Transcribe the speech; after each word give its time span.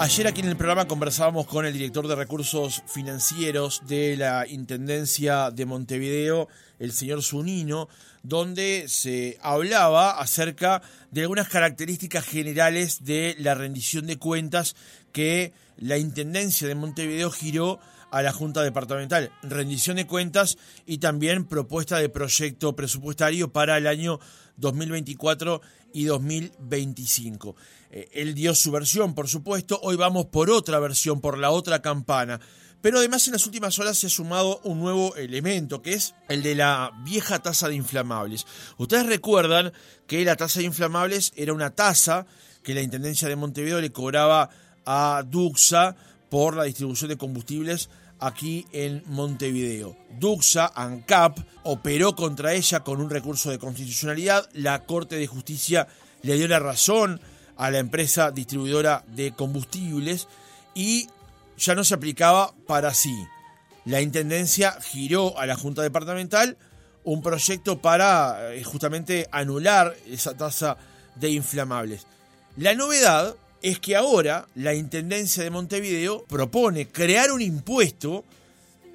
Ayer 0.00 0.28
aquí 0.28 0.42
en 0.42 0.48
el 0.48 0.56
programa 0.56 0.86
conversábamos 0.86 1.46
con 1.46 1.66
el 1.66 1.72
director 1.72 2.06
de 2.06 2.14
recursos 2.14 2.84
financieros 2.86 3.82
de 3.88 4.16
la 4.16 4.46
Intendencia 4.46 5.50
de 5.50 5.66
Montevideo, 5.66 6.46
el 6.78 6.92
señor 6.92 7.20
Zunino, 7.20 7.88
donde 8.22 8.84
se 8.86 9.38
hablaba 9.42 10.12
acerca 10.12 10.82
de 11.10 11.22
algunas 11.22 11.48
características 11.48 12.24
generales 12.24 13.04
de 13.04 13.34
la 13.40 13.56
rendición 13.56 14.06
de 14.06 14.20
cuentas 14.20 14.76
que 15.10 15.52
la 15.76 15.98
Intendencia 15.98 16.68
de 16.68 16.76
Montevideo 16.76 17.32
giró 17.32 17.80
a 18.12 18.22
la 18.22 18.32
Junta 18.32 18.62
Departamental. 18.62 19.32
Rendición 19.42 19.96
de 19.96 20.06
cuentas 20.06 20.58
y 20.86 20.98
también 20.98 21.44
propuesta 21.44 21.98
de 21.98 22.08
proyecto 22.08 22.76
presupuestario 22.76 23.52
para 23.52 23.76
el 23.76 23.88
año 23.88 24.20
2024 24.58 25.60
y 25.92 26.04
2025. 26.04 27.56
Eh, 27.90 28.08
él 28.12 28.34
dio 28.34 28.54
su 28.54 28.70
versión, 28.70 29.14
por 29.14 29.28
supuesto, 29.28 29.80
hoy 29.82 29.96
vamos 29.96 30.26
por 30.26 30.50
otra 30.50 30.78
versión, 30.78 31.20
por 31.20 31.38
la 31.38 31.50
otra 31.50 31.80
campana. 31.80 32.40
Pero 32.80 32.98
además 32.98 33.26
en 33.26 33.32
las 33.32 33.46
últimas 33.46 33.78
horas 33.78 33.98
se 33.98 34.06
ha 34.06 34.10
sumado 34.10 34.60
un 34.62 34.78
nuevo 34.78 35.16
elemento, 35.16 35.82
que 35.82 35.94
es 35.94 36.14
el 36.28 36.42
de 36.42 36.54
la 36.54 36.92
vieja 37.04 37.40
tasa 37.40 37.68
de 37.68 37.74
inflamables. 37.74 38.46
Ustedes 38.76 39.06
recuerdan 39.06 39.72
que 40.06 40.24
la 40.24 40.36
tasa 40.36 40.60
de 40.60 40.66
inflamables 40.66 41.32
era 41.34 41.52
una 41.52 41.70
tasa 41.70 42.26
que 42.62 42.74
la 42.74 42.82
Intendencia 42.82 43.28
de 43.28 43.34
Montevideo 43.34 43.80
le 43.80 43.90
cobraba 43.90 44.50
a 44.84 45.24
Duxa 45.26 45.96
por 46.30 46.56
la 46.56 46.64
distribución 46.64 47.08
de 47.08 47.16
combustibles 47.16 47.88
aquí 48.20 48.66
en 48.72 49.02
Montevideo. 49.06 49.96
Duxa, 50.18 50.72
ANCAP, 50.74 51.38
operó 51.62 52.14
contra 52.14 52.54
ella 52.54 52.80
con 52.80 53.00
un 53.00 53.10
recurso 53.10 53.50
de 53.50 53.58
constitucionalidad. 53.58 54.48
La 54.52 54.84
Corte 54.84 55.16
de 55.16 55.26
Justicia 55.26 55.88
le 56.22 56.34
dio 56.36 56.48
la 56.48 56.58
razón 56.58 57.20
a 57.56 57.70
la 57.70 57.78
empresa 57.78 58.30
distribuidora 58.30 59.04
de 59.08 59.32
combustibles 59.32 60.28
y 60.74 61.08
ya 61.56 61.74
no 61.74 61.84
se 61.84 61.94
aplicaba 61.94 62.54
para 62.66 62.94
sí. 62.94 63.14
La 63.84 64.00
Intendencia 64.00 64.78
giró 64.80 65.38
a 65.38 65.46
la 65.46 65.56
Junta 65.56 65.82
Departamental 65.82 66.56
un 67.04 67.22
proyecto 67.22 67.80
para 67.80 68.54
eh, 68.54 68.62
justamente 68.62 69.28
anular 69.32 69.96
esa 70.06 70.36
tasa 70.36 70.76
de 71.14 71.30
inflamables. 71.30 72.06
La 72.56 72.74
novedad 72.74 73.34
es 73.62 73.78
que 73.78 73.96
ahora 73.96 74.46
la 74.54 74.74
Intendencia 74.74 75.42
de 75.42 75.50
Montevideo 75.50 76.24
propone 76.24 76.88
crear 76.88 77.32
un 77.32 77.42
impuesto 77.42 78.24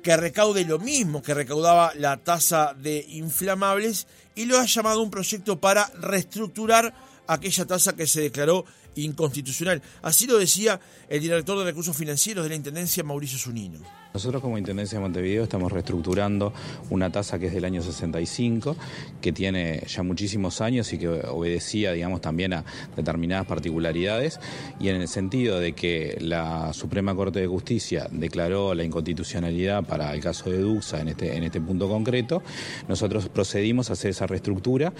que 0.01 0.17
recaude 0.17 0.65
lo 0.65 0.79
mismo 0.79 1.23
que 1.23 1.33
recaudaba 1.33 1.93
la 1.95 2.17
tasa 2.17 2.75
de 2.77 3.05
inflamables 3.09 4.05
y 4.35 4.45
lo 4.45 4.57
ha 4.57 4.65
llamado 4.65 5.01
un 5.01 5.09
proyecto 5.09 5.59
para 5.59 5.87
reestructurar 5.99 6.93
aquella 7.27 7.65
tasa 7.65 7.95
que 7.95 8.07
se 8.07 8.21
declaró 8.21 8.65
inconstitucional. 8.95 9.81
Así 10.01 10.27
lo 10.27 10.37
decía 10.37 10.79
el 11.09 11.21
director 11.21 11.57
de 11.57 11.65
Recursos 11.65 11.95
Financieros 11.95 12.43
de 12.43 12.49
la 12.49 12.55
Intendencia, 12.55 13.03
Mauricio 13.03 13.39
Zunino. 13.39 13.79
Nosotros 14.13 14.43
como 14.43 14.59
Intendencia 14.59 14.99
de 14.99 15.01
Montevideo 15.01 15.43
estamos 15.43 15.71
reestructurando 15.71 16.53
una 16.91 17.11
tasa 17.11 17.39
que 17.39 17.47
es 17.47 17.53
del 17.53 17.65
año 17.65 17.81
65, 17.81 18.75
que 19.19 19.31
tiene 19.31 19.81
ya 19.87 20.03
muchísimos 20.03 20.61
años 20.61 20.93
y 20.93 20.99
que 20.99 21.07
obedecía, 21.07 21.93
digamos, 21.93 22.21
también 22.21 22.53
a 22.53 22.63
determinadas 22.95 23.47
particularidades, 23.47 24.39
y 24.79 24.89
en 24.89 24.97
el 24.97 25.07
sentido 25.07 25.59
de 25.59 25.73
que 25.73 26.15
la 26.21 26.73
Suprema 26.73 27.15
Corte 27.15 27.39
de 27.39 27.47
Justicia 27.47 28.07
declaró 28.11 28.75
la 28.75 28.83
inconstitucionalidad 28.83 29.83
para 29.83 30.13
el 30.13 30.21
caso 30.21 30.51
de 30.51 30.59
Duxa 30.59 31.01
en 31.01 31.07
este, 31.07 31.35
en 31.35 31.43
este 31.43 31.59
punto 31.59 31.89
concreto, 31.89 32.43
nosotros 32.87 33.29
procedimos 33.29 33.89
a 33.89 33.93
hacer 33.93 34.11
esa 34.11 34.22
reestructura 34.27 34.93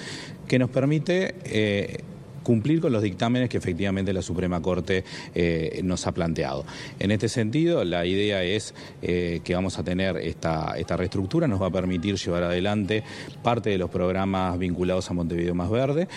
que 0.48 0.60
nos 0.60 0.70
permite... 0.70 1.36
Eh, 1.46 2.04
cumplir 2.44 2.82
con 2.82 2.92
los 2.92 3.02
dictámenes 3.02 3.50
que 3.50 3.58
efectivamente 3.58 4.14
la 4.14 4.22
Suprema 4.22 4.62
Corte 4.62 5.04
eh, 5.34 5.82
nos 5.84 6.06
ha 6.06 6.12
planteado. 6.12 6.66
En 7.00 7.10
este 7.10 7.30
sentido, 7.30 7.84
la 7.84 8.06
idea 8.06 8.44
es 8.44 8.76
eh, 9.02 9.40
que 9.44 9.56
vamos 9.56 9.80
a 9.80 9.84
tener 9.84 10.18
esta, 10.18 10.76
esta 10.78 10.98
reestructura, 10.98 11.48
nos 11.48 11.62
va 11.62 11.68
a 11.68 11.72
permitir 11.72 12.16
llevar 12.16 12.44
adelante 12.44 13.04
parte 13.42 13.72
de 13.72 13.78
los 13.78 13.90
programas 13.90 14.60
vinculados 14.60 15.10
a 15.10 15.14
Montevideo 15.14 15.56
Más 15.56 15.72
Verde, 15.72 16.08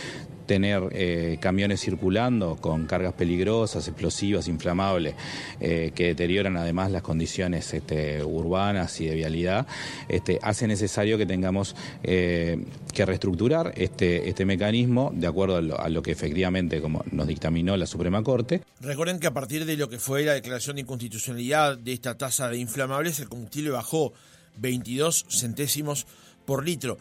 tener 0.46 0.88
eh, 0.92 1.38
camiones 1.40 1.80
circulando 1.80 2.56
con 2.56 2.86
cargas 2.86 3.12
peligrosas, 3.14 3.86
explosivas, 3.88 4.48
inflamables, 4.48 5.14
eh, 5.60 5.92
que 5.94 6.06
deterioran 6.08 6.56
además 6.56 6.90
las 6.90 7.02
condiciones 7.02 7.72
este, 7.74 8.22
urbanas 8.24 9.00
y 9.00 9.06
de 9.06 9.14
vialidad, 9.14 9.66
este, 10.08 10.38
hace 10.42 10.66
necesario 10.66 11.18
que 11.18 11.26
tengamos 11.26 11.76
eh, 12.02 12.64
que 12.94 13.04
reestructurar 13.04 13.72
este, 13.76 14.28
este 14.28 14.44
mecanismo 14.44 15.12
de 15.14 15.26
acuerdo 15.26 15.56
a 15.56 15.88
lo, 15.88 16.02
que 16.02 16.12
efectivamente 16.12 16.80
como 16.80 17.04
nos 17.10 17.26
dictaminó 17.26 17.76
la 17.76 17.86
Suprema 17.86 18.22
Corte. 18.22 18.62
Recuerden 18.80 19.18
que 19.18 19.26
a 19.26 19.34
partir 19.34 19.64
de 19.64 19.76
lo 19.76 19.88
que 19.88 19.98
fue 19.98 20.24
la 20.24 20.34
declaración 20.34 20.76
de 20.76 20.82
inconstitucionalidad 20.82 21.78
de 21.78 21.92
esta 21.92 22.16
tasa 22.16 22.48
de 22.48 22.58
inflamables, 22.58 23.20
el 23.20 23.28
combustible 23.28 23.70
bajó 23.70 24.12
22 24.58 25.26
centésimos 25.28 26.06
por 26.44 26.64
litro. 26.64 26.98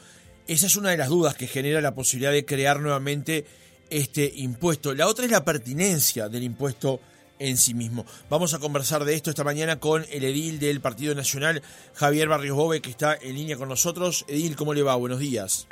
Esa 0.47 0.67
es 0.67 0.75
una 0.75 0.91
de 0.91 0.97
las 0.97 1.09
dudas 1.09 1.33
que 1.33 1.47
genera 1.47 1.81
la 1.81 1.95
posibilidad 1.95 2.31
de 2.31 2.45
crear 2.45 2.79
nuevamente 2.79 3.45
este 3.89 4.31
impuesto. 4.35 4.93
La 4.93 5.07
otra 5.07 5.25
es 5.25 5.31
la 5.31 5.43
pertinencia 5.43 6.29
del 6.29 6.43
impuesto 6.43 6.99
en 7.39 7.57
sí 7.57 7.73
mismo. 7.73 8.05
Vamos 8.29 8.53
a 8.53 8.59
conversar 8.59 9.05
de 9.05 9.15
esto 9.15 9.31
esta 9.31 9.43
mañana 9.43 9.79
con 9.79 10.05
el 10.11 10.23
edil 10.23 10.59
del 10.59 10.81
Partido 10.81 11.15
Nacional, 11.15 11.63
Javier 11.95 12.27
Barrios 12.27 12.55
Bove, 12.55 12.79
que 12.79 12.91
está 12.91 13.15
en 13.15 13.33
línea 13.33 13.57
con 13.57 13.69
nosotros. 13.69 14.23
Edil, 14.27 14.55
¿cómo 14.55 14.75
le 14.75 14.83
va? 14.83 14.93
Buenos 14.95 15.17
días. 15.17 15.67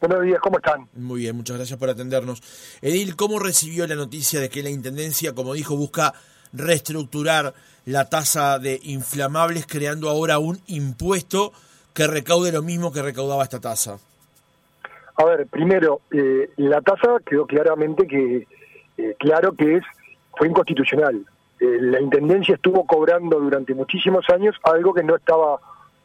Buenos 0.00 0.22
días, 0.22 0.38
¿cómo 0.42 0.56
están? 0.56 0.88
Muy 0.94 1.20
bien, 1.20 1.36
muchas 1.36 1.58
gracias 1.58 1.78
por 1.78 1.90
atendernos. 1.90 2.42
Edil, 2.80 3.16
¿cómo 3.16 3.38
recibió 3.38 3.86
la 3.86 3.94
noticia 3.94 4.40
de 4.40 4.48
que 4.48 4.62
la 4.62 4.70
Intendencia, 4.70 5.34
como 5.34 5.52
dijo, 5.52 5.76
busca 5.76 6.14
reestructurar 6.54 7.52
la 7.84 8.08
tasa 8.08 8.58
de 8.58 8.80
inflamables 8.84 9.66
creando 9.66 10.08
ahora 10.08 10.38
un 10.38 10.62
impuesto 10.66 11.52
que 11.92 12.06
recaude 12.06 12.52
lo 12.52 12.62
mismo 12.62 12.90
que 12.90 13.02
recaudaba 13.02 13.44
esta 13.44 13.60
tasa? 13.60 13.98
A 15.16 15.24
ver, 15.24 15.46
primero, 15.46 16.00
eh, 16.10 16.50
la 16.56 16.80
tasa 16.80 17.18
quedó 17.24 17.46
claramente 17.46 18.06
que, 18.06 18.46
eh, 18.98 19.16
claro 19.18 19.52
que 19.52 19.76
es 19.76 19.84
fue 20.36 20.48
inconstitucional. 20.48 21.24
Eh, 21.60 21.78
la 21.80 22.00
Intendencia 22.00 22.56
estuvo 22.56 22.84
cobrando 22.84 23.38
durante 23.38 23.74
muchísimos 23.74 24.28
años 24.30 24.56
algo 24.64 24.92
que 24.92 25.04
no 25.04 25.14
estaba 25.14 25.60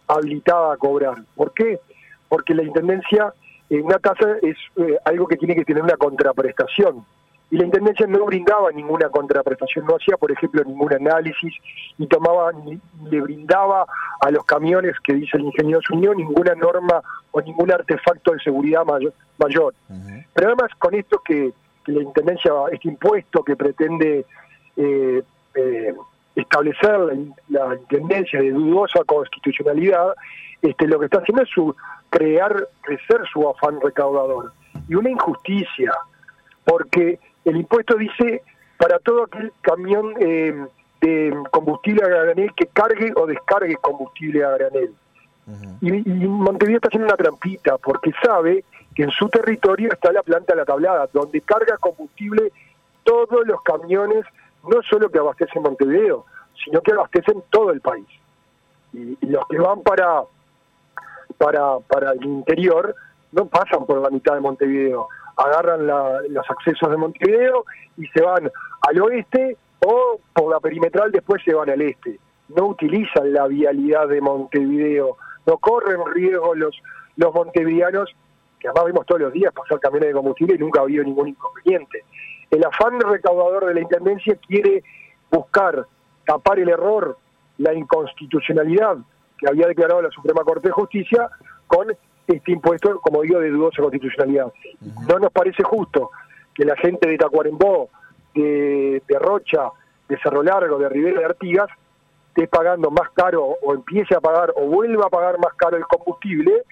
habilitada 0.08 0.74
a 0.74 0.78
cobrar. 0.78 1.18
¿Por 1.36 1.54
qué? 1.54 1.80
Porque 2.28 2.54
la 2.54 2.64
Intendencia, 2.64 3.34
una 3.72 3.98
tasa 3.98 4.38
es 4.42 4.58
algo 5.06 5.28
que 5.28 5.38
tiene 5.38 5.56
que 5.56 5.66
tener 5.66 5.84
una 5.84 5.98
contraprestación 5.98 7.04
y 7.52 7.58
la 7.58 7.66
Intendencia 7.66 8.06
no 8.06 8.26
brindaba 8.26 8.72
ninguna 8.72 9.10
contraprestación, 9.10 9.86
no 9.86 9.96
hacía, 9.96 10.18
por 10.18 10.32
ejemplo, 10.32 10.64
ningún 10.64 10.94
análisis 10.94 11.54
y 11.98 12.06
tomaba 12.06 12.52
ni, 12.52 12.80
le 13.10 13.22
brindaba 13.22 13.88
a 14.22 14.32
los 14.32 14.46
camiones 14.46 14.94
que 15.04 15.14
dice 15.14 15.38
el 15.38 15.46
ingeniero 15.46 15.80
Unión 15.92 16.18
ninguna 16.18 16.54
norma 16.54 17.02
o 17.32 17.42
ningún 17.42 17.72
artefacto 17.72 18.34
de 18.34 18.40
seguridad 18.40 18.86
mayor. 18.86 19.14
mayor. 19.40 19.74
Pero 20.34 20.48
además 20.48 20.72
con 20.78 20.94
esto 20.94 21.22
que, 21.26 21.52
la 21.88 22.04
Intendencia, 22.04 22.52
este 22.72 22.88
impuesto 22.88 23.44
que 23.44 23.56
pretende 23.56 24.24
eh, 24.78 25.24
eh, 25.56 25.96
establecer 26.36 27.00
la, 27.48 27.76
Intendencia 27.76 28.42
de 28.42 28.52
dudosa 28.52 29.04
constitucionalidad, 29.06 30.14
este, 30.62 30.88
lo 30.88 31.00
que 31.00 31.06
está 31.06 31.18
haciendo 31.18 31.42
es 31.42 31.50
su, 31.50 31.76
crear, 32.12 32.68
crecer 32.82 33.22
su 33.34 33.50
afán 33.50 33.80
recaudador. 33.82 34.52
Y 34.88 34.94
una 34.94 35.10
injusticia, 35.10 35.92
porque 36.64 37.18
el 37.46 37.58
impuesto 37.58 37.96
dice 37.96 38.44
para 38.78 39.00
todo 39.00 39.24
aquel 39.24 39.52
camión 39.62 40.14
eh, 40.20 40.66
de 41.02 41.38
combustible 41.52 42.04
a 42.04 42.08
granel 42.08 42.54
que 42.56 42.68
cargue 42.68 43.12
o 43.16 43.26
descargue 43.26 43.76
combustible 43.78 44.44
a 44.44 44.52
granel. 44.52 44.94
y, 45.82 45.92
Montevideo 45.92 46.78
está 46.78 46.90
haciendo 46.90 47.08
una 47.08 47.18
trampita 47.18 47.78
porque 47.78 48.12
sabe 48.24 48.64
que 48.96 49.04
en 49.04 49.12
su 49.12 49.28
territorio 49.30 49.92
está 49.92 50.12
la 50.12 50.24
planta 50.24 50.54
de 50.54 50.60
la 50.60 50.66
tablada, 50.66 51.10
donde 51.14 51.42
carga 51.42 51.78
combustible 51.78 52.52
todos 53.04 53.46
los 53.48 53.62
camiones, 53.64 54.26
no 54.64 54.82
solo 54.84 55.10
que 55.10 55.20
abastecen 55.20 55.64
Montevideo, 55.64 56.26
sino 56.64 56.82
que 56.82 56.92
abastecen 56.92 57.42
todo 57.50 57.72
el 57.72 57.82
país. 57.82 58.08
Y, 58.94 59.18
y 59.22 59.26
los 59.28 59.48
que 59.48 59.58
van 59.58 59.82
para, 59.82 60.24
para, 61.38 61.80
para 61.80 62.12
el 62.12 62.24
interior 62.24 62.96
no 63.32 63.46
pasan 63.46 63.86
por 63.86 64.02
la 64.02 64.10
mitad 64.10 64.36
de 64.36 64.42
Montevideo 64.42 65.08
agarran 65.40 65.88
los 65.88 66.50
accesos 66.50 66.90
de 66.92 66.98
Montevideo 66.98 67.66
y 67.98 68.08
se 68.08 68.22
van 68.22 68.52
al 68.82 69.02
oeste 69.02 69.58
o 69.86 70.20
por 70.34 70.52
la 70.52 70.60
perimetral 70.60 71.12
después 71.12 71.42
se 71.44 71.54
van 71.54 71.70
al 71.70 71.82
este. 71.82 72.20
No 72.50 72.68
utilizan 72.68 73.32
la 73.32 73.48
vialidad 73.48 74.08
de 74.08 74.22
Montevideo, 74.22 75.18
no 75.46 75.58
corren 75.58 76.00
riesgo 76.14 76.56
los, 76.56 76.82
los 77.16 77.34
montevideanos, 77.34 78.10
que 78.60 78.68
además 78.68 78.86
vemos 78.86 79.06
todos 79.06 79.22
los 79.22 79.34
días 79.34 79.54
pasar 79.54 79.80
camiones 79.80 80.10
de 80.10 80.14
combustible 80.14 80.56
y 80.56 80.58
nunca 80.58 80.82
ha 80.82 80.84
habido 80.84 81.04
ningún 81.04 81.30
inconveniente. 81.30 82.04
El 82.52 82.66
afán 82.66 83.00
recaudador 83.00 83.68
de 83.68 83.76
la 83.76 83.82
Intendencia 83.82 84.36
quiere 84.48 84.84
buscar 85.32 85.86
tapar 86.26 86.60
el 86.60 86.70
error, 86.70 87.18
la 87.60 87.74
inconstitucionalidad 87.74 88.98
que 89.38 89.48
había 89.48 89.68
declarado 89.68 90.02
la 90.02 90.12
Suprema 90.12 90.44
Corte 90.44 90.68
de 90.68 90.74
Justicia 90.74 91.30
con 91.68 91.88
este 92.34 92.52
impuesto, 92.52 93.00
como 93.00 93.22
digo, 93.22 93.40
de 93.40 93.50
dudosa 93.50 93.82
constitucionalidad. 93.82 94.52
No 95.08 95.20
nos 95.20 95.32
parece 95.32 95.64
justo 95.64 96.12
que 96.54 96.66
la 96.66 96.76
gente 96.76 97.10
de 97.10 97.18
Tacuarembó, 97.18 97.90
de, 98.36 99.02
Rocha, 99.20 99.70
de 100.08 100.18
Cerro 100.20 100.44
Largo, 100.44 100.78
de 100.78 100.90
Rivera 100.90 101.20
de 101.20 101.26
Artigas, 101.26 101.70
esté 102.30 102.48
pagando 102.48 102.92
más 102.92 103.10
caro 103.12 103.44
o 103.62 103.74
empiece 103.74 104.16
a 104.16 104.22
pagar 104.22 104.54
o 104.56 104.66
vuelva 104.66 105.08
a 105.08 105.10
pagar 105.10 105.40
más 105.40 105.54
caro 105.56 105.78
el 105.78 105.84
combustible 105.84 106.64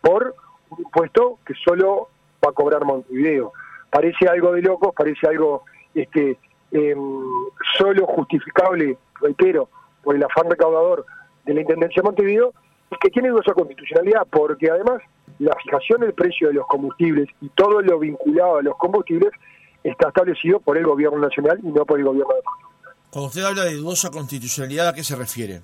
por 0.00 0.34
un 0.70 0.78
impuesto 0.80 1.38
que 1.46 1.54
solo 1.54 2.08
va 2.44 2.50
a 2.50 2.52
cobrar 2.52 2.84
Montevideo. 2.84 3.52
Parece 3.90 4.28
algo 4.28 4.52
de 4.52 4.62
locos, 4.62 4.94
parece 4.94 5.26
algo 5.26 5.62
este 5.94 6.38
em, 6.72 7.22
solo 7.78 8.06
justificable, 8.06 8.98
reitero, 9.20 9.68
por 10.02 10.16
el 10.16 10.22
afán 10.24 10.50
recaudador 10.50 11.06
de 11.44 11.54
la 11.54 11.60
Intendencia 11.60 12.02
de 12.02 12.06
Montevideo, 12.06 12.52
y 12.90 12.96
que 13.00 13.10
tiene 13.10 13.30
dudosa 13.30 13.52
constitucionalidad, 13.52 14.26
porque 14.30 14.70
además 14.70 15.02
la 15.38 15.54
fijación 15.62 16.00
del 16.00 16.14
precio 16.14 16.48
de 16.48 16.54
los 16.54 16.66
combustibles 16.66 17.28
y 17.40 17.48
todo 17.50 17.80
lo 17.82 17.98
vinculado 17.98 18.58
a 18.58 18.62
los 18.62 18.76
combustibles 18.76 19.32
está 19.82 20.08
establecido 20.08 20.60
por 20.60 20.76
el 20.76 20.84
gobierno 20.84 21.18
nacional 21.18 21.58
y 21.62 21.68
no 21.68 21.84
por 21.84 21.98
el 21.98 22.04
gobierno 22.04 22.34
de 22.34 22.40
Cuando 23.10 23.28
usted 23.28 23.42
habla 23.42 23.64
de 23.64 23.74
dudosa 23.74 24.10
constitucionalidad, 24.10 24.88
¿a 24.88 24.94
qué 24.94 25.04
se 25.04 25.16
refiere? 25.16 25.62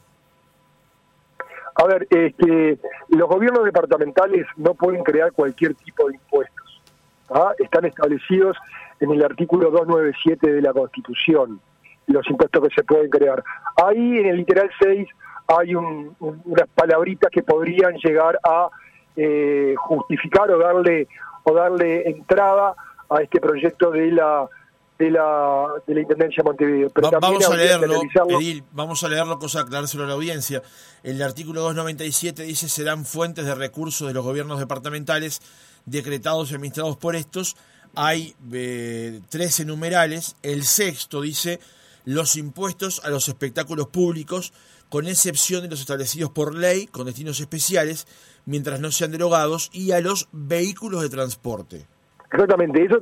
A 1.74 1.84
ver, 1.86 2.06
este, 2.10 2.78
los 3.08 3.28
gobiernos 3.28 3.64
departamentales 3.64 4.46
no 4.56 4.74
pueden 4.74 5.02
crear 5.02 5.32
cualquier 5.32 5.74
tipo 5.74 6.08
de 6.08 6.14
impuestos. 6.14 6.82
¿ah? 7.30 7.52
Están 7.58 7.86
establecidos 7.86 8.56
en 9.00 9.10
el 9.10 9.24
artículo 9.24 9.70
297 9.70 10.52
de 10.52 10.62
la 10.62 10.72
Constitución 10.72 11.60
los 12.06 12.28
impuestos 12.28 12.68
que 12.68 12.74
se 12.74 12.84
pueden 12.84 13.10
crear. 13.10 13.42
Ahí 13.76 14.18
en 14.18 14.26
el 14.26 14.36
literal 14.36 14.70
6 14.80 15.08
hay 15.58 15.74
unas 15.74 16.68
palabritas 16.74 17.30
que 17.30 17.42
podrían 17.42 17.94
llegar 17.96 18.38
a 18.44 18.68
eh, 19.16 19.74
justificar 19.76 20.50
o 20.50 20.58
darle 20.58 21.08
o 21.44 21.54
darle 21.54 22.08
entrada 22.08 22.74
a 23.10 23.22
este 23.22 23.40
proyecto 23.40 23.90
de 23.90 24.12
la 24.12 24.48
de 24.98 25.10
la, 25.10 25.66
de 25.86 25.94
la 25.94 26.00
Intendencia 26.00 26.42
de 26.42 26.44
Montevideo. 26.44 26.90
Pero 26.90 27.10
vamos 27.20 27.44
a 27.50 27.56
leerlo, 27.56 28.00
Edil, 28.38 28.62
vamos 28.72 29.02
a 29.02 29.08
leerlo, 29.08 29.38
cosa 29.38 29.60
aclarárselo 29.60 30.04
a 30.04 30.06
la 30.06 30.12
audiencia. 30.12 30.62
El 31.02 31.20
artículo 31.22 31.60
297 31.62 32.44
dice 32.44 32.68
serán 32.68 33.04
fuentes 33.04 33.44
de 33.44 33.54
recursos 33.54 34.06
de 34.06 34.14
los 34.14 34.24
gobiernos 34.24 34.60
departamentales 34.60 35.40
decretados 35.86 36.50
y 36.50 36.54
administrados 36.54 36.96
por 36.96 37.16
estos. 37.16 37.56
Hay 37.94 38.34
eh, 38.52 39.20
13 39.28 39.64
numerales. 39.64 40.36
El 40.42 40.62
sexto 40.62 41.20
dice 41.20 41.58
los 42.04 42.36
impuestos 42.36 43.04
a 43.04 43.10
los 43.10 43.28
espectáculos 43.28 43.88
públicos, 43.88 44.52
con 44.92 45.06
excepción 45.06 45.62
de 45.62 45.70
los 45.70 45.80
establecidos 45.80 46.28
por 46.32 46.54
ley 46.54 46.86
con 46.86 47.06
destinos 47.06 47.40
especiales, 47.40 48.06
mientras 48.44 48.78
no 48.78 48.90
sean 48.90 49.10
derogados, 49.10 49.70
y 49.72 49.92
a 49.92 50.02
los 50.02 50.28
vehículos 50.32 51.00
de 51.00 51.08
transporte. 51.08 51.86
Exactamente, 52.30 52.84
eso, 52.84 53.00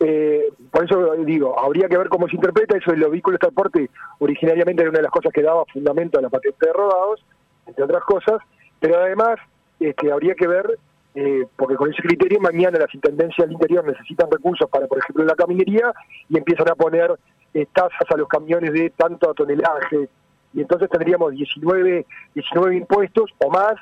eh, 0.00 0.52
por 0.72 0.84
eso 0.84 1.14
digo, 1.24 1.56
habría 1.56 1.86
que 1.86 1.96
ver 1.96 2.08
cómo 2.08 2.26
se 2.26 2.34
interpreta 2.34 2.76
eso 2.76 2.90
de 2.90 2.96
los 2.96 3.12
vehículos 3.12 3.36
de 3.36 3.46
transporte, 3.46 3.88
originariamente 4.18 4.82
era 4.82 4.90
una 4.90 4.98
de 4.98 5.04
las 5.04 5.12
cosas 5.12 5.32
que 5.32 5.42
daba 5.42 5.64
fundamento 5.72 6.18
a 6.18 6.22
la 6.22 6.28
patente 6.28 6.66
de 6.66 6.72
rodados, 6.72 7.24
entre 7.68 7.84
otras 7.84 8.02
cosas, 8.02 8.40
pero 8.80 8.98
además 8.98 9.38
este, 9.78 10.10
habría 10.10 10.34
que 10.34 10.48
ver, 10.48 10.76
eh, 11.14 11.46
porque 11.54 11.76
con 11.76 11.92
ese 11.92 12.02
criterio 12.02 12.40
mañana 12.40 12.80
las 12.80 12.92
intendencias 12.92 13.46
del 13.46 13.52
interior 13.52 13.86
necesitan 13.86 14.28
recursos 14.28 14.68
para, 14.68 14.88
por 14.88 14.98
ejemplo, 14.98 15.24
la 15.24 15.36
caminería 15.36 15.92
y 16.28 16.36
empiezan 16.36 16.68
a 16.68 16.74
poner 16.74 17.16
eh, 17.54 17.66
tasas 17.72 18.10
a 18.12 18.16
los 18.16 18.26
camiones 18.26 18.72
de 18.72 18.90
tanto 18.90 19.32
tonelaje, 19.34 20.08
y 20.54 20.60
entonces 20.60 20.88
tendríamos 20.90 21.32
19, 21.32 22.06
19 22.34 22.76
impuestos 22.76 23.30
o 23.38 23.50
más, 23.50 23.74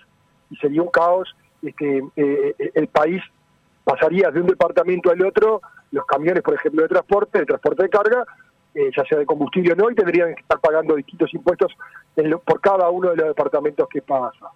y 0.51 0.57
sería 0.57 0.83
un 0.83 0.89
caos. 0.89 1.35
Este, 1.63 2.03
eh, 2.17 2.55
el 2.75 2.89
país 2.89 3.23
pasaría 3.85 4.31
de 4.31 4.41
un 4.41 4.47
departamento 4.47 5.11
al 5.11 5.25
otro, 5.25 5.61
los 5.93 6.05
camiones, 6.07 6.43
por 6.43 6.55
ejemplo, 6.55 6.83
de 6.83 6.89
transporte, 6.89 7.39
de 7.39 7.47
transporte 7.47 7.85
de 7.85 7.89
carga, 7.89 8.25
eh, 8.75 8.91
ya 8.95 9.05
sea 9.05 9.19
de 9.19 9.27
combustible 9.27 9.73
o 9.73 9.77
no, 9.77 9.91
y 9.91 9.95
tendrían 9.95 10.35
que 10.35 10.43
estar 10.43 10.61
pagando 10.61 10.97
distintos 10.97 11.33
impuestos 11.33 11.73
por 12.45 12.61
cada 12.61 12.91
uno 12.91 13.11
de 13.11 13.17
los 13.17 13.29
departamentos 13.29 13.89
que 13.89 14.03
pasa. 14.03 14.51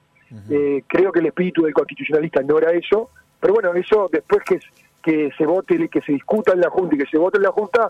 creo 0.86 1.12
que 1.12 1.20
el 1.20 1.26
espíritu 1.26 1.62
del 1.62 1.72
constitucionalista 1.72 2.42
no 2.42 2.58
era 2.58 2.70
eso, 2.72 3.10
pero 3.40 3.54
bueno, 3.54 3.72
eso 3.74 4.08
después 4.12 4.42
que, 4.44 4.60
que 5.02 5.30
se 5.36 5.46
vote, 5.46 5.88
que 5.88 6.00
se 6.02 6.12
discuta 6.12 6.52
en 6.52 6.60
la 6.60 6.70
Junta 6.70 6.94
y 6.94 6.98
que 6.98 7.06
se 7.06 7.18
vote 7.18 7.38
en 7.38 7.44
la 7.44 7.52
Junta, 7.52 7.88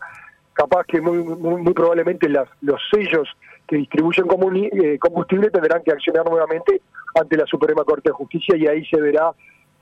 capaz 0.52 0.84
que 0.84 1.00
muy, 1.00 1.18
muy, 1.18 1.72
probablemente 1.72 2.28
las, 2.28 2.48
los 2.60 2.80
sellos 2.90 3.28
que 3.70 3.76
distribuyen 3.76 4.26
eh, 4.26 4.98
combustible 4.98 5.48
tendrán 5.48 5.84
que 5.84 5.92
accionar 5.92 6.28
nuevamente 6.28 6.82
ante 7.14 7.36
la 7.36 7.46
Suprema 7.46 7.84
Corte 7.84 8.08
de 8.08 8.14
Justicia 8.14 8.56
y 8.56 8.66
ahí 8.66 8.84
se 8.86 9.00
verá 9.00 9.30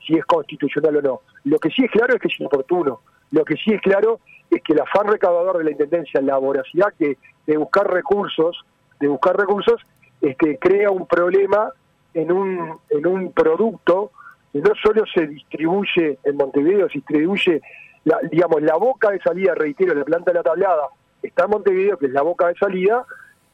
si 0.05 0.13
es 0.13 0.23
constitucional 0.25 0.97
o 0.97 1.01
no. 1.01 1.21
Lo 1.45 1.57
que 1.57 1.71
sí 1.71 1.85
es 1.85 1.89
claro 1.89 2.13
es 2.13 2.21
que 2.21 2.27
es 2.27 2.39
inoportuno. 2.39 2.99
Lo 3.31 3.43
que 3.43 3.55
sí 3.55 3.73
es 3.73 3.81
claro 3.81 4.19
es 4.51 4.61
que 4.61 4.73
el 4.73 4.81
afán 4.81 5.07
recaudador 5.07 5.57
de 5.57 5.63
la 5.63 5.71
Intendencia, 5.71 6.21
la 6.21 6.37
voracidad 6.37 6.93
que 6.99 7.17
de 7.47 7.57
buscar 7.57 7.91
recursos, 7.91 8.63
de 8.99 9.07
buscar 9.07 9.35
recursos, 9.35 9.81
este, 10.21 10.59
crea 10.59 10.91
un 10.91 11.07
problema 11.07 11.71
en 12.13 12.31
un, 12.31 12.77
en 12.91 13.07
un 13.07 13.31
producto 13.31 14.11
que 14.53 14.59
no 14.59 14.71
solo 14.83 15.03
se 15.11 15.25
distribuye 15.25 16.19
en 16.23 16.35
Montevideo, 16.35 16.89
se 16.89 16.99
distribuye 16.99 17.59
la, 18.05 18.19
digamos, 18.31 18.61
la 18.61 18.75
boca 18.75 19.09
de 19.09 19.19
salida, 19.19 19.55
reitero, 19.55 19.95
la 19.95 20.05
planta 20.05 20.29
de 20.29 20.37
la 20.37 20.43
tablada 20.43 20.83
está 21.23 21.45
en 21.45 21.49
Montevideo, 21.49 21.97
que 21.97 22.05
es 22.05 22.11
la 22.11 22.21
boca 22.21 22.47
de 22.47 22.55
salida, 22.55 23.03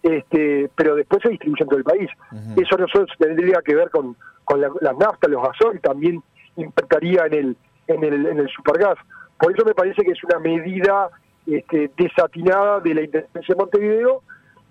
este, 0.06 0.70
pero 0.76 0.96
después 0.96 1.22
se 1.24 1.30
distribuye 1.30 1.64
en 1.64 1.68
todo 1.68 1.80
el 1.80 1.84
país. 1.84 2.10
Eso 2.56 2.78
nosotros 2.78 3.10
tendría 3.18 3.60
que 3.66 3.76
ver 3.76 3.90
con, 3.90 4.16
con 4.44 4.62
la, 4.62 4.70
las 4.80 4.96
naftas, 4.98 5.32
los 5.32 5.42
gasoil, 5.42 5.82
también 5.82 6.22
impactaría 6.58 7.26
en 7.26 7.34
el, 7.34 7.58
en 7.88 8.04
el, 8.04 8.26
en 8.28 8.40
el 8.40 8.50
supergas. 8.50 8.98
Por 9.40 9.52
eso 9.52 9.66
me 9.66 9.74
parece 9.74 10.04
que 10.04 10.12
es 10.12 10.24
una 10.24 10.38
medida 10.40 11.10
este, 11.48 11.90
desatinada 11.98 12.80
de 12.82 12.94
la 12.94 13.02
Intendencia 13.02 13.56
de 13.56 13.60
Montevideo 13.60 14.22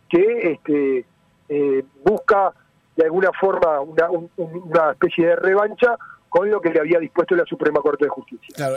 que 0.08 0.52
este, 0.52 1.04
eh, 1.48 1.84
busca 2.04 2.52
de 2.96 3.04
alguna 3.04 3.30
forma 3.32 3.80
una, 3.80 4.08
una 4.36 4.92
especie 4.92 5.26
de 5.26 5.36
revancha 5.36 5.96
con 6.28 6.48
lo 6.48 6.60
que 6.60 6.70
le 6.70 6.78
había 6.78 7.00
dispuesto 7.00 7.34
la 7.34 7.44
Suprema 7.44 7.80
Corte 7.80 8.04
de 8.04 8.10
Justicia. 8.10 8.54
Claro, 8.54 8.76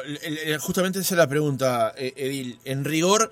justamente 0.59 1.00
esa 1.00 1.13
es 1.13 1.19
la 1.19 1.27
pregunta, 1.27 1.94
eh, 1.95 2.13
Edil. 2.15 2.57
En 2.65 2.83
rigor, 2.83 3.30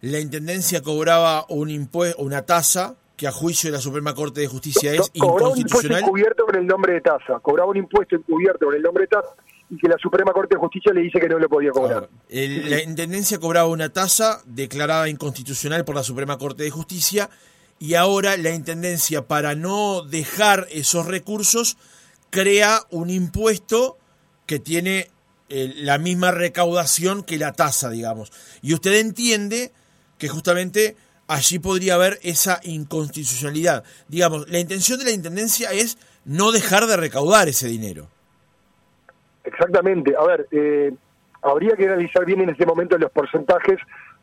la 0.00 0.20
Intendencia 0.20 0.82
cobraba 0.82 1.46
un 1.48 1.70
impuesto, 1.70 2.22
una 2.22 2.42
tasa 2.42 2.96
que 3.16 3.26
a 3.26 3.32
juicio 3.32 3.70
de 3.70 3.76
la 3.76 3.80
Suprema 3.80 4.14
Corte 4.14 4.42
de 4.42 4.46
Justicia 4.46 4.92
es 4.92 5.10
cobraba 5.18 5.50
un 5.50 5.58
impuesto 5.58 5.96
encubierto 5.96 6.44
con 6.44 6.56
el 6.56 6.66
nombre 6.66 6.94
de 6.94 7.00
tasa, 7.00 7.38
cobraba 7.40 7.70
un 7.70 7.78
impuesto 7.78 8.16
encubierto 8.16 8.66
con 8.66 8.74
el 8.74 8.82
nombre 8.82 9.04
de 9.04 9.08
tasa 9.08 9.28
y 9.70 9.78
que 9.78 9.88
la 9.88 9.96
Suprema 9.98 10.32
Corte 10.32 10.54
de 10.54 10.60
Justicia 10.60 10.92
le 10.92 11.00
dice 11.00 11.18
que 11.18 11.28
no 11.28 11.38
lo 11.38 11.48
podía 11.48 11.70
cobrar. 11.70 12.08
la 12.28 12.82
Intendencia 12.82 13.38
cobraba 13.38 13.68
una 13.68 13.88
tasa 13.88 14.42
declarada 14.44 15.08
inconstitucional 15.08 15.84
por 15.84 15.94
la 15.94 16.02
Suprema 16.02 16.38
Corte 16.38 16.64
de 16.64 16.70
Justicia 16.70 17.30
y 17.78 17.94
ahora 17.94 18.36
la 18.36 18.50
Intendencia, 18.50 19.26
para 19.26 19.54
no 19.54 20.02
dejar 20.02 20.66
esos 20.70 21.06
recursos, 21.06 21.76
crea 22.30 22.80
un 22.90 23.10
impuesto 23.10 23.98
que 24.46 24.58
tiene 24.58 25.10
eh, 25.48 25.72
la 25.76 25.98
misma 25.98 26.30
recaudación 26.30 27.22
que 27.22 27.38
la 27.38 27.52
tasa, 27.52 27.90
digamos. 27.90 28.32
Y 28.62 28.72
usted 28.72 28.94
entiende 28.94 29.72
que 30.18 30.28
justamente 30.28 30.96
allí 31.28 31.58
podría 31.58 31.94
haber 31.94 32.18
esa 32.22 32.60
inconstitucionalidad. 32.62 33.84
Digamos, 34.08 34.48
la 34.48 34.58
intención 34.58 34.98
de 34.98 35.06
la 35.06 35.10
Intendencia 35.10 35.70
es 35.72 35.98
no 36.24 36.52
dejar 36.52 36.86
de 36.86 36.96
recaudar 36.96 37.48
ese 37.48 37.68
dinero. 37.68 38.08
Exactamente. 39.44 40.14
A 40.18 40.24
ver, 40.24 40.46
eh, 40.50 40.92
habría 41.42 41.76
que 41.76 41.86
analizar 41.86 42.24
bien 42.24 42.40
en 42.40 42.50
este 42.50 42.66
momento 42.66 42.98
los 42.98 43.10
porcentajes. 43.10 43.78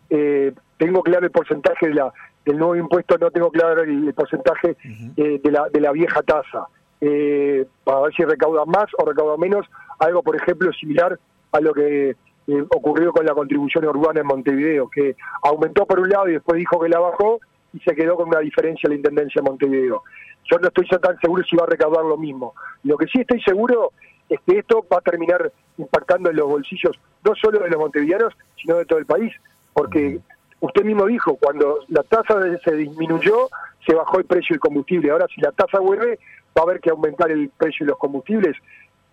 Eh, 0.09 0.53
tengo 0.77 1.01
claro 1.01 1.25
el 1.25 1.31
porcentaje 1.31 1.87
de 1.87 1.93
la, 1.93 2.13
del 2.45 2.57
nuevo 2.57 2.75
impuesto, 2.75 3.17
no 3.17 3.31
tengo 3.31 3.49
claro 3.51 3.83
el, 3.83 4.13
porcentaje 4.13 4.75
de, 5.15 5.51
la, 5.51 5.69
de 5.69 5.79
la 5.79 5.91
vieja 5.91 6.21
tasa 6.21 6.67
eh, 7.05 7.65
para 7.83 8.01
ver 8.01 8.13
si 8.13 8.23
recauda 8.23 8.63
más 8.65 8.85
o 8.97 9.05
recauda 9.05 9.35
menos, 9.35 9.65
algo 9.99 10.23
por 10.23 10.37
ejemplo 10.37 10.71
similar 10.71 11.19
a 11.51 11.59
lo 11.59 11.73
que 11.73 12.15
eh, 12.47 12.65
ocurrió 12.75 13.11
con 13.11 13.25
la 13.25 13.33
contribución 13.33 13.85
urbana 13.85 14.21
en 14.21 14.27
Montevideo, 14.27 14.89
que 14.89 15.15
aumentó 15.43 15.85
por 15.85 15.99
un 15.99 16.09
lado 16.09 16.27
y 16.27 16.33
después 16.33 16.57
dijo 16.57 16.79
que 16.79 16.89
la 16.89 16.99
bajó 16.99 17.39
y 17.73 17.79
se 17.79 17.95
quedó 17.95 18.15
con 18.15 18.27
una 18.27 18.39
diferencia 18.39 18.89
la 18.89 18.95
Intendencia 18.95 19.41
de 19.41 19.49
Montevideo. 19.49 20.03
Yo 20.51 20.57
no 20.59 20.67
estoy 20.67 20.85
tan 20.87 21.17
seguro 21.19 21.43
si 21.43 21.55
va 21.55 21.63
a 21.63 21.67
recaudar 21.67 22.03
lo 22.03 22.17
mismo. 22.17 22.53
Lo 22.83 22.97
que 22.97 23.07
sí 23.07 23.21
estoy 23.21 23.41
seguro 23.41 23.91
es 24.29 24.39
que 24.45 24.59
esto 24.59 24.85
va 24.91 24.97
a 24.97 25.01
terminar 25.01 25.51
impactando 25.77 26.29
en 26.29 26.35
los 26.35 26.47
bolsillos 26.47 26.99
no 27.23 27.35
solo 27.35 27.59
de 27.59 27.69
los 27.69 27.79
montevideanos, 27.79 28.33
sino 28.61 28.77
de 28.77 28.85
todo 28.85 28.99
el 28.99 29.05
país, 29.05 29.33
porque 29.73 30.19
usted 30.59 30.83
mismo 30.83 31.05
dijo, 31.05 31.37
cuando 31.37 31.79
la 31.87 32.03
tasa 32.03 32.35
se 32.63 32.75
disminuyó, 32.75 33.47
se 33.85 33.93
bajó 33.93 34.19
el 34.19 34.25
precio 34.25 34.53
del 34.53 34.59
combustible. 34.59 35.11
Ahora, 35.11 35.27
si 35.33 35.41
la 35.41 35.51
tasa 35.51 35.79
vuelve, 35.79 36.19
va 36.57 36.61
a 36.61 36.63
haber 36.63 36.79
que 36.79 36.89
aumentar 36.89 37.31
el 37.31 37.49
precio 37.49 37.85
de 37.85 37.91
los 37.91 37.99
combustibles. 37.99 38.55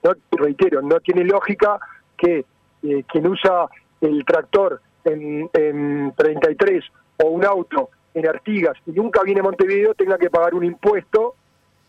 No, 0.03 0.13
reitero, 0.33 0.83
no 0.83 0.99
tiene 1.01 1.25
lógica 1.25 1.79
que 2.17 2.45
eh, 2.83 3.05
quien 3.11 3.27
usa 3.27 3.69
el 4.01 4.25
tractor 4.25 4.81
en, 5.05 5.49
en 5.53 6.13
33 6.17 6.85
o 7.23 7.29
un 7.29 7.45
auto 7.45 7.91
en 8.15 8.27
Artigas 8.27 8.77
y 8.87 8.93
nunca 8.93 9.23
viene 9.23 9.41
a 9.41 9.45
Montevideo 9.45 9.95
tenga 9.95 10.19
que 10.19 10.31
pagar 10.31 10.55
un 10.55 10.65
impuesto 10.65 11.35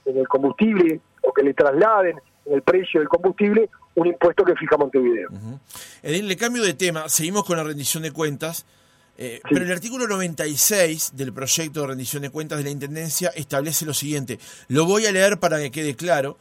en 0.05 0.17
el 0.17 0.27
combustible 0.27 0.99
o 1.21 1.33
que 1.33 1.43
le 1.43 1.53
trasladen 1.53 2.19
en 2.45 2.53
el 2.53 2.61
precio 2.61 2.99
del 2.99 3.09
combustible 3.09 3.69
un 3.95 4.07
impuesto 4.07 4.43
que 4.43 4.55
fija 4.55 4.77
Montevideo. 4.77 5.29
Edil, 6.01 6.27
le 6.27 6.37
cambio 6.37 6.63
de 6.63 6.73
tema, 6.73 7.09
seguimos 7.09 7.45
con 7.45 7.57
la 7.57 7.63
rendición 7.63 8.03
de 8.03 8.11
cuentas. 8.11 8.65
Eh, 9.17 9.41
pero 9.49 9.65
el 9.65 9.71
artículo 9.71 10.07
96 10.07 11.11
del 11.15 11.33
proyecto 11.33 11.81
de 11.81 11.87
rendición 11.87 12.23
de 12.23 12.29
cuentas 12.29 12.57
de 12.57 12.63
la 12.63 12.69
Intendencia 12.71 13.29
establece 13.35 13.85
lo 13.85 13.93
siguiente. 13.93 14.39
Lo 14.67 14.85
voy 14.85 15.05
a 15.05 15.11
leer 15.11 15.39
para 15.39 15.59
que 15.59 15.69
quede 15.69 15.95
claro. 15.95 16.37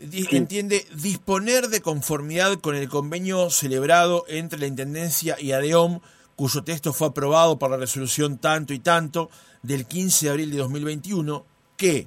Entiende 0.00 0.86
disponer 0.94 1.68
de 1.68 1.80
conformidad 1.80 2.60
con 2.60 2.76
el 2.76 2.88
convenio 2.88 3.50
celebrado 3.50 4.24
entre 4.28 4.60
la 4.60 4.68
Intendencia 4.68 5.36
y 5.40 5.50
ADEOM, 5.50 6.00
cuyo 6.36 6.62
texto 6.62 6.92
fue 6.92 7.08
aprobado 7.08 7.58
por 7.58 7.70
la 7.70 7.78
resolución 7.78 8.38
tanto 8.38 8.72
y 8.72 8.78
tanto 8.78 9.28
del 9.62 9.86
15 9.86 10.26
de 10.26 10.30
abril 10.30 10.50
de 10.52 10.58
2021, 10.58 11.44
que 11.76 12.06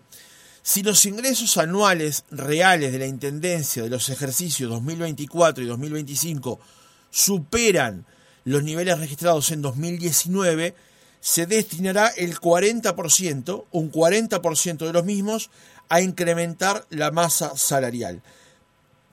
si 0.61 0.83
los 0.83 1.05
ingresos 1.05 1.57
anuales 1.57 2.23
reales 2.31 2.93
de 2.93 2.99
la 2.99 3.07
Intendencia 3.07 3.83
de 3.83 3.89
los 3.89 4.07
ejercicios 4.09 4.69
2024 4.69 5.63
y 5.63 5.67
2025 5.67 6.61
superan 7.09 8.05
los 8.45 8.63
niveles 8.63 8.99
registrados 8.99 9.51
en 9.51 9.61
2019, 9.61 10.75
se 11.21 11.45
destinará 11.45 12.07
el 12.17 12.39
40%, 12.39 13.65
un 13.71 13.91
40% 13.91 14.77
de 14.77 14.91
los 14.91 15.05
mismos, 15.05 15.51
a 15.87 16.01
incrementar 16.01 16.83
la 16.89 17.11
masa 17.11 17.55
salarial. 17.55 18.21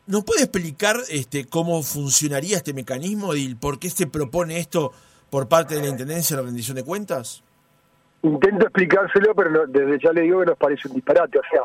¿Nos 0.07 0.25
puede 0.25 0.45
explicar 0.45 0.97
este, 1.11 1.47
cómo 1.47 1.83
funcionaría 1.83 2.57
este 2.57 2.73
mecanismo 2.73 3.35
y 3.35 3.55
por 3.55 3.79
qué 3.79 3.91
se 3.91 4.07
propone 4.07 4.59
esto 4.59 4.91
por 5.29 5.49
parte 5.49 5.75
de 5.75 5.83
la 5.83 5.89
Intendencia 5.89 6.35
de 6.35 6.43
la 6.43 6.47
rendición 6.47 6.77
de 6.77 6.83
cuentas? 6.83 7.45
Intento 8.23 8.65
explicárselo, 8.65 9.35
pero 9.35 9.67
desde 9.67 9.99
ya 10.03 10.11
le 10.13 10.23
digo 10.23 10.41
que 10.41 10.47
nos 10.47 10.57
parece 10.57 10.89
un 10.89 10.95
disparate. 10.95 11.39
O 11.39 11.43
sea, 11.51 11.61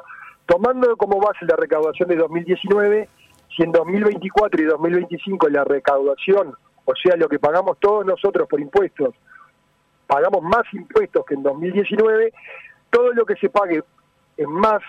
tomando 0.46 0.98
como 0.98 1.22
base 1.22 1.46
la 1.46 1.56
recaudación 1.56 2.10
de 2.10 2.18
2019, 2.18 3.08
si 3.56 3.64
en 3.64 3.72
2024 3.72 4.62
y 4.62 4.66
2025 4.66 5.48
la 5.48 5.64
recaudación, 5.64 6.54
o 6.84 6.94
sea, 7.02 7.16
lo 7.16 7.30
que 7.30 7.40
pagamos 7.40 7.78
todos 7.80 8.06
nosotros 8.06 8.46
por 8.50 8.60
impuestos, 8.60 9.16
pagamos 10.14 10.44
más 10.44 10.62
impuestos 10.74 11.26
que 11.26 11.34
en 11.34 11.42
2019, 11.42 12.32
todo 12.92 13.14
lo 13.14 13.26
que 13.26 13.36
se 13.38 13.50
pague 13.50 13.82
en 14.38 14.52
más, 14.52 14.84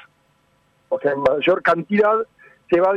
o 0.91 1.01
sea, 1.01 1.13
en 1.13 1.23
mayor 1.23 1.63
cantidad, 1.63 2.15
se 2.71 2.79
va 2.79 2.91
a, 2.91 2.95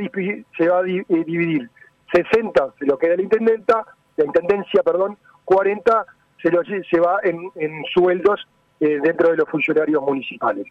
se 0.58 0.68
va 0.68 0.80
a 0.80 0.82
eh, 0.86 1.06
dividir 1.08 1.70
60 2.14 2.74
se 2.78 2.86
lo 2.86 2.98
queda 2.98 3.16
la 3.16 3.22
intendenta, 3.22 3.86
la 4.18 4.26
intendencia, 4.26 4.84
perdón, 4.84 5.18
40 5.46 6.06
se, 6.42 6.52
lo, 6.52 6.62
se 6.64 7.00
va 7.00 7.20
en, 7.24 7.50
en 7.56 7.86
sueldos 7.94 8.46
eh, 8.82 9.00
dentro 9.02 9.32
de 9.32 9.38
los 9.38 9.50
funcionarios 9.50 10.02
municipales. 10.02 10.68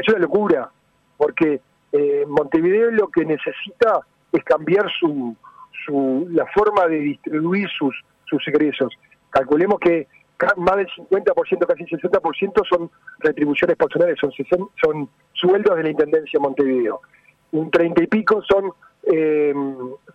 Es 0.00 0.08
una 0.08 0.18
locura, 0.18 0.70
porque 1.16 1.60
eh, 1.90 2.24
Montevideo 2.28 2.92
lo 2.92 3.08
que 3.08 3.24
necesita 3.24 4.00
es 4.30 4.44
cambiar 4.44 4.88
su, 5.00 5.36
su 5.84 6.28
la 6.30 6.46
forma 6.46 6.86
de 6.86 7.00
distribuir 7.00 7.68
sus, 7.70 7.96
sus 8.26 8.46
egresos. 8.46 8.96
Calculemos 9.30 9.80
que 9.80 10.06
más 10.56 10.76
del 10.76 10.86
50%, 10.88 11.66
casi 11.66 11.84
60% 11.84 12.68
son 12.68 12.90
retribuciones 13.18 13.76
personales, 13.76 14.18
son, 14.20 14.32
son 14.80 15.08
sueldos 15.32 15.76
de 15.76 15.82
la 15.82 15.90
Intendencia 15.90 16.38
de 16.38 16.42
Montevideo. 16.42 17.00
Un 17.52 17.70
30 17.70 18.02
y 18.02 18.06
pico 18.06 18.42
son, 18.42 18.72
eh, 19.12 19.52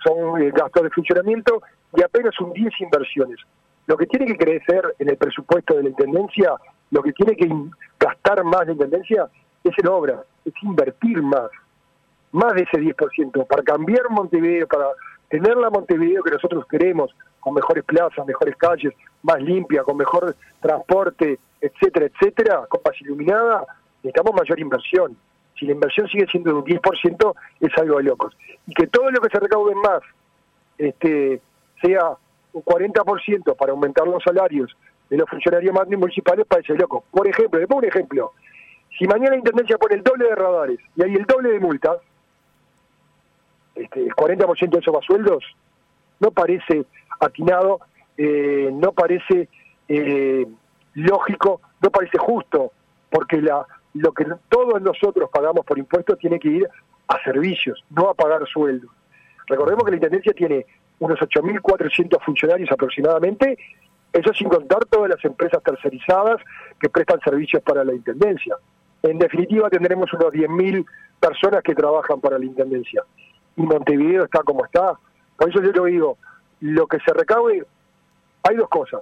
son 0.03 0.41
eh, 0.41 0.51
gastos 0.51 0.83
de 0.83 0.89
funcionamiento 0.89 1.61
y 1.95 2.01
apenas 2.01 2.39
un 2.39 2.53
10 2.53 2.81
inversiones. 2.81 3.39
Lo 3.87 3.97
que 3.97 4.07
tiene 4.07 4.25
que 4.25 4.37
crecer 4.37 4.95
en 4.99 5.09
el 5.09 5.17
presupuesto 5.17 5.75
de 5.75 5.83
la 5.83 5.89
Intendencia, 5.89 6.53
lo 6.91 7.03
que 7.03 7.13
tiene 7.13 7.35
que 7.35 7.47
gastar 7.99 8.43
más 8.43 8.65
la 8.65 8.73
Intendencia 8.73 9.27
es 9.63 9.73
en 9.77 9.87
obra, 9.87 10.23
es 10.43 10.53
invertir 10.63 11.21
más, 11.21 11.49
más 12.31 12.53
de 12.53 12.63
ese 12.63 12.81
10%, 12.81 13.47
para 13.47 13.63
cambiar 13.63 14.09
Montevideo, 14.09 14.67
para 14.67 14.87
tener 15.29 15.57
la 15.57 15.69
Montevideo 15.69 16.23
que 16.23 16.31
nosotros 16.31 16.65
queremos, 16.67 17.15
con 17.39 17.53
mejores 17.53 17.83
plazas, 17.83 18.25
mejores 18.25 18.55
calles, 18.55 18.93
más 19.23 19.41
limpia, 19.41 19.83
con 19.83 19.97
mejor 19.97 20.35
transporte, 20.59 21.39
etcétera, 21.61 22.07
etcétera, 22.07 22.65
con 22.67 22.81
paz 22.81 22.99
iluminada, 23.01 23.65
necesitamos 24.03 24.33
mayor 24.35 24.59
inversión. 24.59 25.17
Si 25.59 25.65
la 25.65 25.73
inversión 25.73 26.07
sigue 26.07 26.27
siendo 26.27 26.51
de 26.51 26.57
un 26.57 26.65
10%, 26.65 27.35
es 27.61 27.77
algo 27.77 27.97
de 27.97 28.03
locos. 28.03 28.37
Y 28.67 28.73
que 28.73 28.87
todo 28.87 29.09
lo 29.09 29.21
que 29.21 29.29
se 29.29 29.39
recaude 29.39 29.73
más 29.75 30.01
este, 30.77 31.41
sea 31.81 32.17
un 32.53 32.63
40% 32.63 33.55
para 33.55 33.71
aumentar 33.71 34.07
los 34.07 34.23
salarios 34.23 34.75
de 35.09 35.17
los 35.17 35.29
funcionarios 35.29 35.73
municipales 35.97 36.45
parece 36.47 36.73
loco. 36.73 37.03
Por 37.11 37.27
ejemplo, 37.27 37.59
le 37.59 37.67
pongo 37.67 37.79
un 37.79 37.85
ejemplo. 37.85 38.31
Si 38.97 39.05
mañana 39.05 39.31
la 39.31 39.37
Intendencia 39.37 39.77
pone 39.77 39.95
el 39.95 40.03
doble 40.03 40.25
de 40.25 40.35
radares 40.35 40.79
y 40.95 41.03
hay 41.03 41.15
el 41.15 41.25
doble 41.25 41.51
de 41.51 41.59
multas, 41.59 41.97
este, 43.75 44.01
el 44.01 44.15
40% 44.15 44.69
de 44.69 44.79
esos 44.79 45.05
sueldos, 45.05 45.43
no 46.19 46.31
parece 46.31 46.85
atinado, 47.19 47.81
eh, 48.17 48.69
no 48.73 48.91
parece 48.93 49.49
eh, 49.87 50.45
lógico, 50.93 51.61
no 51.81 51.89
parece 51.89 52.17
justo, 52.17 52.71
porque 53.09 53.37
lo 53.37 54.11
que 54.13 54.25
todos 54.49 54.81
nosotros 54.81 55.29
pagamos 55.31 55.65
por 55.65 55.77
impuestos 55.77 56.17
tiene 56.19 56.39
que 56.39 56.49
ir 56.49 56.69
a 57.07 57.23
servicios, 57.23 57.83
no 57.89 58.09
a 58.09 58.13
pagar 58.13 58.47
sueldos. 58.47 58.89
Recordemos 59.47 59.83
que 59.83 59.91
la 59.91 59.97
Intendencia 59.97 60.33
tiene 60.33 60.65
unos 60.99 61.19
8.400 61.19 62.23
funcionarios 62.23 62.71
aproximadamente, 62.71 63.57
eso 64.13 64.33
sin 64.33 64.47
contar 64.47 64.85
todas 64.85 65.09
las 65.09 65.25
empresas 65.25 65.61
tercerizadas 65.61 66.41
que 66.79 66.89
prestan 66.89 67.19
servicios 67.19 67.61
para 67.61 67.83
la 67.83 67.93
Intendencia. 67.93 68.55
En 69.03 69.19
definitiva, 69.19 69.69
tendremos 69.69 70.11
unos 70.13 70.31
10.000 70.31 70.85
personas 71.19 71.61
que 71.61 71.75
trabajan 71.75 72.19
para 72.21 72.39
la 72.39 72.45
Intendencia. 72.45 73.03
Y 73.57 73.61
Montevideo 73.61 74.25
está 74.25 74.43
como 74.43 74.65
está. 74.65 74.93
Por 75.37 75.49
eso 75.49 75.61
yo 75.61 75.71
lo 75.71 75.85
digo, 75.85 76.17
lo 76.61 76.87
que 76.87 76.99
se 76.99 77.13
recaude, 77.13 77.65
hay 78.43 78.55
dos 78.55 78.69
cosas. 78.69 79.01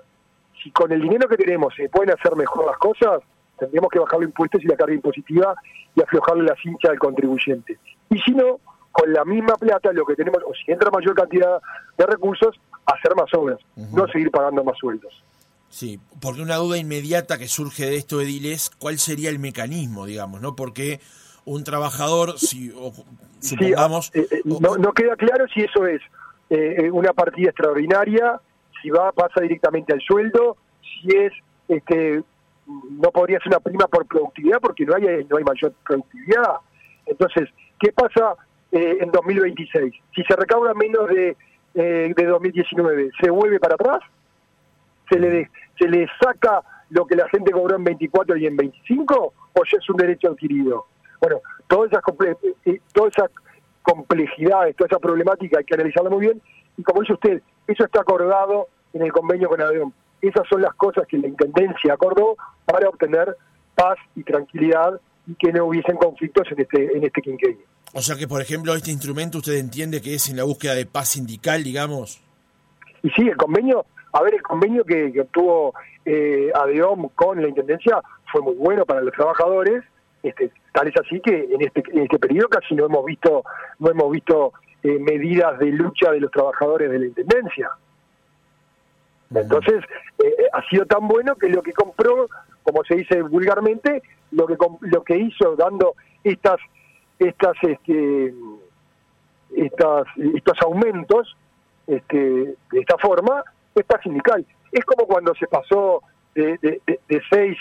Si 0.62 0.72
con 0.72 0.92
el 0.92 1.02
dinero 1.02 1.28
que 1.28 1.38
tenemos 1.38 1.74
se 1.76 1.90
pueden 1.90 2.12
hacer 2.12 2.36
mejor 2.36 2.66
las 2.66 2.78
cosas, 2.78 3.22
tendríamos 3.58 3.90
que 3.92 4.00
bajar 4.00 4.20
los 4.20 4.30
impuestos 4.30 4.64
y 4.64 4.68
la 4.68 4.76
carga 4.76 4.94
impositiva 4.94 5.56
y 5.96 6.02
aflojarle 6.02 6.44
la 6.44 6.56
cincha 6.62 6.90
al 6.90 7.00
contribuyente. 7.00 7.78
Y 8.10 8.20
si 8.20 8.32
no, 8.32 8.60
con 8.92 9.12
la 9.12 9.26
misma 9.26 9.56
plata 9.56 9.92
lo 9.92 10.06
que 10.06 10.16
tenemos, 10.16 10.42
o 10.44 10.54
si 10.54 10.72
entra 10.72 10.92
mayor 10.92 11.16
cantidad 11.16 11.62
de 11.98 12.06
recursos, 12.06 12.60
hacer 12.86 13.16
más 13.16 13.34
obras, 13.34 13.60
no 13.76 14.08
seguir 14.08 14.30
pagando 14.32 14.64
más 14.64 14.78
sueldos. 14.78 15.24
Sí, 15.70 16.00
porque 16.22 16.42
una 16.42 16.58
duda 16.58 16.78
inmediata 16.78 17.40
que 17.40 17.48
surge 17.48 17.88
de 17.88 17.96
esto, 17.96 18.22
Ediles, 18.22 18.70
¿cuál 18.78 19.00
sería 19.00 19.32
el 19.32 19.40
mecanismo, 19.40 20.06
digamos, 20.06 20.40
no? 20.40 20.56
Porque 20.56 21.00
un 21.46 21.64
trabajador, 21.64 22.38
si 22.38 22.72
supongamos... 23.40 24.12
Ah, 24.16 24.20
eh, 24.20 24.28
eh, 24.32 24.42
no, 24.46 24.78
no, 24.78 24.94
queda 24.94 25.16
claro 25.16 25.46
si 25.54 25.62
eso 25.62 25.86
es 25.86 26.02
eh, 26.50 26.90
una 26.92 27.14
partida 27.14 27.50
extraordinaria, 27.50 28.40
si 28.82 28.90
va 28.90 29.12
pasa 29.12 29.42
directamente 29.42 29.94
al 29.94 30.02
sueldo, 30.02 30.58
si 30.82 31.16
es 31.16 31.34
este 31.68 32.24
no 32.66 33.12
podría 33.12 33.40
ser 33.40 33.50
una 33.50 33.60
prima 33.60 33.88
por 33.88 34.06
productividad 34.06 34.60
porque 34.62 34.86
no 34.86 34.96
hay 34.96 35.26
no 35.30 35.38
hay 35.38 35.44
mayor 35.44 35.74
productividad. 35.86 36.56
Entonces, 37.06 37.50
¿qué 37.78 37.92
pasa 37.92 38.36
eh, 38.74 38.98
en 39.02 39.12
2026. 39.12 39.94
Si 40.16 40.24
se 40.24 40.36
recauda 40.36 40.74
menos 40.74 41.08
de, 41.08 41.38
eh, 41.76 42.12
de 42.18 42.26
2019, 42.26 43.12
¿se 43.22 43.30
vuelve 43.30 43.60
para 43.60 43.76
atrás? 43.76 44.00
¿Se 45.08 45.20
le, 45.20 45.52
¿Se 45.78 45.88
le 45.88 46.08
saca 46.20 46.64
lo 46.90 47.06
que 47.06 47.16
la 47.16 47.30
gente 47.30 47.52
cobró 47.52 47.76
en 47.76 47.84
24 47.84 48.36
y 48.36 48.48
en 48.48 48.58
25? 48.58 49.34
¿O 49.54 49.62
ya 49.72 49.78
es 49.78 49.90
un 49.92 49.98
derecho 49.98 50.32
adquirido? 50.32 50.88
Bueno, 51.24 51.40
todas 51.68 51.90
esas, 51.90 52.04
todas 52.92 53.14
esas 53.16 53.32
complejidades, 53.82 54.76
toda 54.76 54.90
esa 54.90 55.00
problemática 55.00 55.60
hay 55.60 55.64
que 55.64 55.74
analizarla 55.74 56.10
muy 56.10 56.26
bien. 56.26 56.42
Y 56.76 56.84
como 56.84 57.00
dice 57.00 57.14
usted, 57.14 57.42
eso 57.66 57.86
está 57.86 58.02
acordado 58.02 58.68
en 58.92 59.04
el 59.04 59.12
convenio 59.14 59.48
con 59.48 59.62
ADEOM. 59.62 59.94
Esas 60.22 60.46
son 60.50 60.62
las 60.62 60.74
cosas 60.74 61.08
que 61.08 61.18
la 61.18 61.30
Intendencia 61.30 61.94
acordó 61.94 62.36
para 62.66 62.90
obtener 62.90 63.38
paz 63.74 63.98
y 64.18 64.24
tranquilidad 64.24 65.00
y 65.26 65.36
que 65.36 65.54
no 65.54 65.68
hubiesen 65.68 65.96
conflictos 65.96 66.46
en 66.52 66.60
este, 66.60 66.98
en 66.98 67.06
este 67.06 67.22
quinquenio. 67.22 67.66
O 67.94 68.02
sea 68.02 68.18
que, 68.18 68.28
por 68.28 68.42
ejemplo, 68.42 68.76
este 68.76 68.92
instrumento 68.92 69.38
usted 69.38 69.54
entiende 69.54 70.02
que 70.02 70.16
es 70.16 70.28
en 70.30 70.36
la 70.36 70.44
búsqueda 70.44 70.76
de 70.76 70.86
paz 70.86 71.12
sindical, 71.12 71.64
digamos. 71.64 72.22
Y 73.02 73.10
sí, 73.12 73.30
el 73.30 73.38
convenio, 73.38 73.86
a 74.12 74.22
ver, 74.24 74.34
el 74.34 74.42
convenio 74.42 74.84
que, 74.84 75.14
que 75.14 75.22
obtuvo 75.22 75.74
eh, 76.04 76.52
ADEOM 76.54 77.08
con 77.16 77.42
la 77.42 77.48
Intendencia 77.48 78.02
fue 78.30 78.42
muy 78.42 78.56
bueno 78.56 78.86
para 78.86 79.00
los 79.00 79.14
trabajadores, 79.14 79.86
este, 80.22 80.52
tal 80.74 80.88
es 80.88 80.98
así 81.00 81.22
que 81.22 81.48
en 81.52 81.62
este, 81.62 81.84
en 81.92 82.00
este 82.00 82.20
periodo 82.20 82.50
casi 82.50 82.76
no 82.76 82.86
hemos 82.86 83.06
visto, 83.06 83.44
no 83.80 83.92
hemos 83.92 84.12
visto 84.12 84.54
eh, 84.82 85.00
medidas 85.00 85.58
de 85.60 85.68
lucha 85.68 86.12
de 86.12 86.20
los 86.20 86.32
trabajadores 86.32 86.92
de 86.92 87.00
la 87.00 87.06
Intendencia. 87.06 87.70
Entonces, 89.34 89.84
eh, 90.22 90.28
eh, 90.28 90.46
ha 90.52 90.62
sido 90.68 90.86
tan 90.86 91.08
bueno 91.08 91.36
que 91.36 91.48
lo 91.48 91.64
que 91.64 91.74
compró, 91.74 92.28
como 92.64 92.84
se 92.84 92.96
dice 92.96 93.22
vulgarmente, 93.22 94.04
lo 94.32 94.46
que 94.46 94.58
lo 94.82 95.04
que 95.04 95.18
hizo 95.18 95.56
dando 95.56 95.94
estas 96.24 96.60
estas 97.20 97.56
este 97.62 98.34
estas 99.56 100.08
estos 100.18 100.62
aumentos 100.64 101.38
este, 101.86 102.18
de 102.18 102.80
esta 102.80 102.98
forma 102.98 103.44
es 103.76 103.84
paz 103.86 104.02
sindical 104.02 104.46
es 104.72 104.84
como 104.86 105.06
cuando 105.06 105.36
se 105.36 105.48
pasó 105.48 106.02
de, 106.34 106.58
de, 106.58 106.82
de, 106.88 107.22
seis 107.30 107.58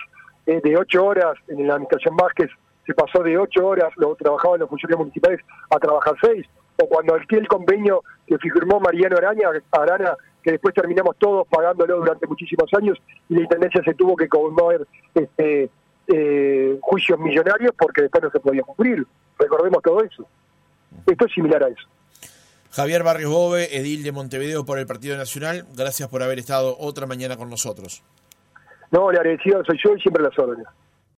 de 0.46 0.76
ocho 0.76 1.04
horas 1.04 1.34
en 1.48 1.66
la 1.66 1.74
administración 1.74 2.16
Vázquez 2.16 2.50
se 2.86 2.94
pasó 2.94 3.22
de 3.22 3.38
ocho 3.38 3.66
horas 3.66 3.92
lo 3.96 4.14
trabajaban 4.16 4.60
los 4.60 4.68
funcionarios 4.68 5.00
municipales 5.00 5.40
a 5.70 5.78
trabajar 5.78 6.14
seis 6.22 6.46
o 6.76 6.86
cuando 6.88 7.14
aquel 7.14 7.46
convenio 7.46 8.02
que 8.26 8.38
firmó 8.38 8.80
Mariano 8.80 9.16
Araña, 9.16 9.48
Arana, 9.72 10.16
que 10.42 10.52
después 10.52 10.74
terminamos 10.74 11.16
todos 11.18 11.46
pagándolo 11.48 11.98
durante 11.98 12.26
muchísimos 12.26 12.68
años 12.74 12.98
y 13.28 13.34
la 13.34 13.42
Intendencia 13.42 13.82
se 13.84 13.94
tuvo 13.94 14.16
que 14.16 14.28
comer 14.28 14.86
este, 15.14 15.70
eh, 16.08 16.78
juicios 16.80 17.18
millonarios 17.18 17.72
porque 17.78 18.02
después 18.02 18.24
no 18.24 18.30
se 18.30 18.40
podía 18.40 18.62
cumplir. 18.62 19.06
Recordemos 19.38 19.82
todo 19.82 20.02
eso. 20.02 20.26
Esto 21.06 21.26
es 21.26 21.32
similar 21.32 21.62
a 21.62 21.68
eso. 21.68 21.88
Javier 22.72 23.02
Barrios 23.02 23.30
Bove, 23.30 23.76
edil 23.76 24.02
de 24.02 24.12
Montevideo 24.12 24.64
por 24.64 24.78
el 24.78 24.86
Partido 24.86 25.16
Nacional, 25.16 25.66
gracias 25.76 26.08
por 26.08 26.22
haber 26.22 26.38
estado 26.38 26.76
otra 26.78 27.06
mañana 27.06 27.36
con 27.36 27.50
nosotros. 27.50 28.02
No, 28.90 29.10
le 29.10 29.18
agradecido 29.18 29.62
soy 29.64 29.78
yo 29.82 29.94
y 29.94 30.00
siempre 30.00 30.22
las 30.22 30.38
órdenes. 30.38 30.66